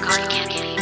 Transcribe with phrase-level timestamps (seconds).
[0.00, 0.75] Mark Candy.